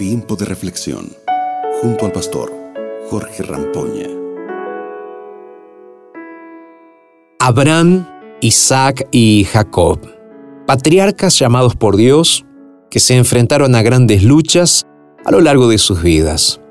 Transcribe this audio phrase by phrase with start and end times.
[0.00, 1.12] Tiempo de reflexión
[1.82, 2.50] junto al pastor
[3.10, 4.06] Jorge Rampoña.
[7.38, 8.08] Abraham,
[8.40, 10.00] Isaac y Jacob,
[10.66, 12.46] patriarcas llamados por Dios
[12.90, 14.86] que se enfrentaron a grandes luchas
[15.26, 16.62] a lo largo de sus vidas.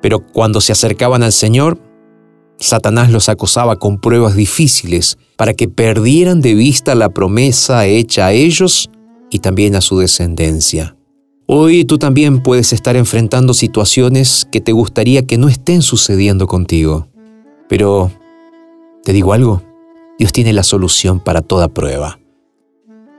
[0.00, 1.78] Pero cuando se acercaban al Señor,
[2.56, 8.32] Satanás los acosaba con pruebas difíciles para que perdieran de vista la promesa hecha a
[8.32, 8.88] ellos
[9.28, 10.96] y también a su descendencia.
[11.52, 17.08] Hoy tú también puedes estar enfrentando situaciones que te gustaría que no estén sucediendo contigo.
[17.68, 18.12] Pero,
[19.02, 19.60] ¿te digo algo?
[20.16, 22.20] Dios tiene la solución para toda prueba,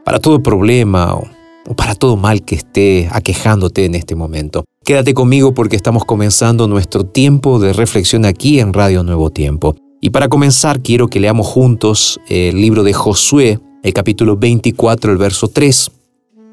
[0.05, 1.27] para todo problema o,
[1.75, 4.63] para todo mal que esté aquejándote en este momento.
[4.85, 9.75] Quédate conmigo porque estamos comenzando nuestro tiempo de reflexión aquí en Radio Nuevo Tiempo.
[9.99, 15.17] Y para comenzar quiero que leamos juntos el libro de Josué, el capítulo 24, el
[15.17, 15.91] verso 3,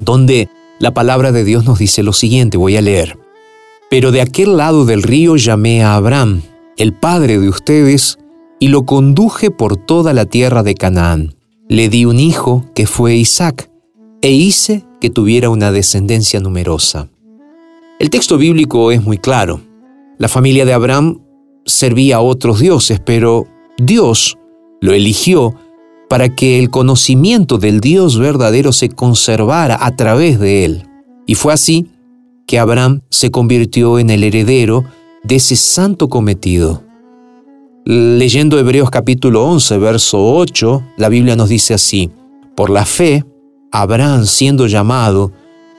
[0.01, 3.19] donde la palabra de Dios nos dice lo siguiente, voy a leer.
[3.89, 6.41] Pero de aquel lado del río llamé a Abraham,
[6.77, 8.17] el padre de ustedes,
[8.59, 11.35] y lo conduje por toda la tierra de Canaán.
[11.67, 13.69] Le di un hijo que fue Isaac,
[14.21, 17.09] e hice que tuviera una descendencia numerosa.
[17.99, 19.61] El texto bíblico es muy claro.
[20.17, 21.21] La familia de Abraham
[21.65, 24.37] servía a otros dioses, pero Dios
[24.81, 25.55] lo eligió
[26.09, 30.87] para que el conocimiento del Dios verdadero se conservara a través de él.
[31.27, 31.85] Y fue así
[32.47, 34.83] que Abraham se convirtió en el heredero
[35.23, 36.83] de ese santo cometido.
[37.85, 42.09] Leyendo Hebreos capítulo 11, verso 8, la Biblia nos dice así,
[42.55, 43.23] por la fe,
[43.71, 45.31] Abraham siendo llamado,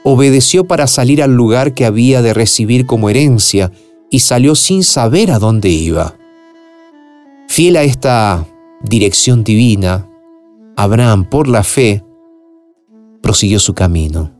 [0.03, 3.71] obedeció para salir al lugar que había de recibir como herencia
[4.09, 6.15] y salió sin saber a dónde iba.
[7.47, 8.47] Fiel a esta
[8.81, 10.07] dirección divina,
[10.81, 12.03] Abraham, por la fe,
[13.21, 14.31] prosiguió su camino.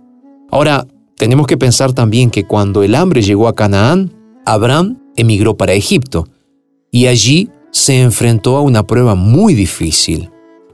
[0.49, 4.11] Ahora, tenemos que pensar también que cuando el hambre llegó a Canaán,
[4.43, 6.27] Abraham emigró para Egipto
[6.89, 10.31] y allí se enfrentó a una prueba muy difícil.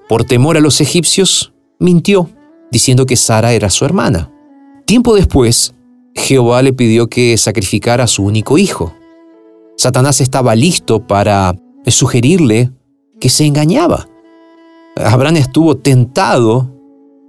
[0.08, 2.30] Por temor a los egipcios, mintió,
[2.72, 4.32] diciendo que Sara era su hermana.
[4.86, 5.76] Tiempo después,
[6.16, 8.96] Jehová le pidió que sacrificara a su único hijo.
[9.76, 11.56] Satanás estaba listo para
[11.88, 12.72] sugerirle
[13.20, 14.08] que se engañaba.
[15.06, 16.74] Abraham estuvo tentado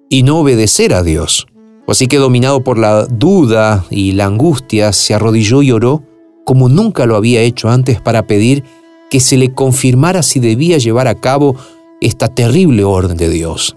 [0.09, 1.47] y no obedecer a Dios.
[1.87, 6.03] Así que dominado por la duda y la angustia, se arrodilló y oró
[6.45, 8.65] como nunca lo había hecho antes para pedir
[9.11, 11.57] que se le confirmara si debía llevar a cabo
[12.01, 13.77] esta terrible orden de Dios.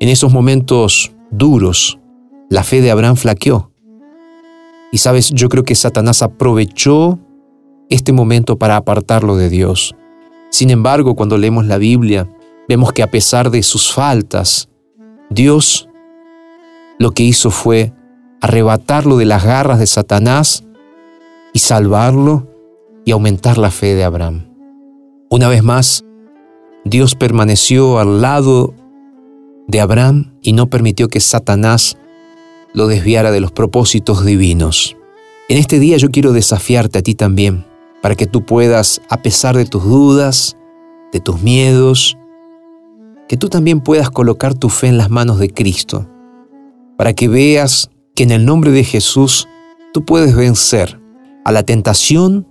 [0.00, 1.98] En esos momentos duros,
[2.48, 3.70] la fe de Abraham flaqueó.
[4.92, 7.18] Y sabes, yo creo que Satanás aprovechó
[7.90, 9.94] este momento para apartarlo de Dios.
[10.50, 12.28] Sin embargo, cuando leemos la Biblia,
[12.70, 14.68] vemos que a pesar de sus faltas,
[15.28, 15.88] Dios
[17.00, 17.92] lo que hizo fue
[18.40, 20.62] arrebatarlo de las garras de Satanás
[21.52, 22.46] y salvarlo
[23.04, 24.54] y aumentar la fe de Abraham.
[25.30, 26.04] Una vez más,
[26.84, 28.72] Dios permaneció al lado
[29.66, 31.98] de Abraham y no permitió que Satanás
[32.72, 34.96] lo desviara de los propósitos divinos.
[35.48, 37.66] En este día yo quiero desafiarte a ti también,
[38.00, 40.56] para que tú puedas, a pesar de tus dudas,
[41.12, 42.16] de tus miedos,
[43.30, 46.10] que tú también puedas colocar tu fe en las manos de Cristo,
[46.98, 49.46] para que veas que en el nombre de Jesús
[49.92, 51.00] tú puedes vencer
[51.44, 52.48] a la tentación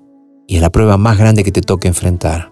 [0.47, 2.49] y a la prueba más grande que te toque enfrentar.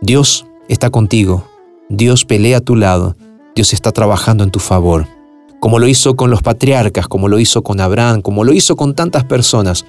[0.00, 1.44] Dios está contigo,
[1.90, 3.14] Dios pelea a tu lado,
[3.54, 5.06] Dios está trabajando en tu favor
[5.60, 8.94] como lo hizo con los patriarcas, como lo hizo con Abraham, como lo hizo con
[8.94, 9.84] tantas personas.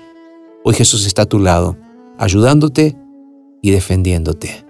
[0.65, 1.77] Hoy Jesús está a tu lado,
[2.17, 2.97] ayudándote
[3.61, 4.65] y defendiéndote.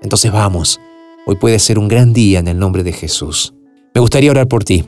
[0.00, 0.80] Entonces vamos,
[1.28, 3.52] hoy puede ser un gran día en el nombre de Jesús.
[3.94, 4.86] Me gustaría orar por ti.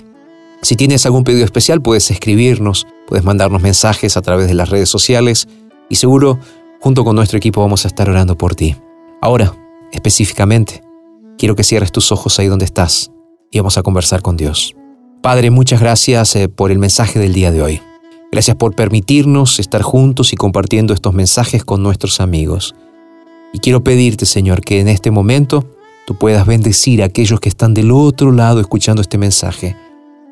[0.63, 4.89] Si tienes algún pedido especial, puedes escribirnos, puedes mandarnos mensajes a través de las redes
[4.89, 5.49] sociales
[5.91, 6.39] y seguro,
[6.81, 8.75] junto con nuestro equipo, vamos a estar orando por ti.
[9.21, 9.55] Ahora,
[9.93, 10.83] específicamente,
[11.37, 13.11] quiero que cierres tus ojos ahí donde estás
[13.51, 14.75] y vamos a conversar con Dios.
[15.21, 17.83] Padre, muchas gracias eh, por el mensaje del día de hoy.
[18.33, 22.75] Gracias por permitirnos estar juntos y compartiendo estos mensajes con nuestros amigos.
[23.53, 25.67] Y quiero pedirte, Señor, que en este momento
[26.11, 29.77] tú puedas bendecir a aquellos que están del otro lado escuchando este mensaje,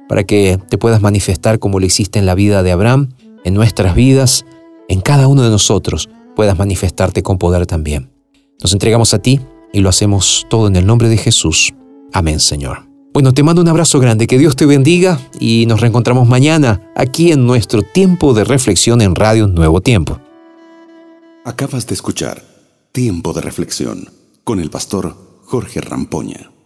[0.08, 3.10] para que te puedas manifestar como lo hiciste en la vida de Abraham,
[3.44, 4.44] en nuestras vidas,
[4.88, 8.10] en cada uno de nosotros, puedas manifestarte con poder también.
[8.60, 9.38] Nos entregamos a ti
[9.72, 11.72] y lo hacemos todo en el nombre de Jesús.
[12.12, 12.88] Amén, Señor.
[13.12, 17.30] Bueno, te mando un abrazo grande, que Dios te bendiga y nos reencontramos mañana aquí
[17.30, 20.18] en nuestro tiempo de reflexión en Radio Nuevo Tiempo.
[21.44, 22.42] Acabas de escuchar
[22.90, 24.08] Tiempo de Reflexión
[24.42, 26.57] con el pastor Jorge Rampoña.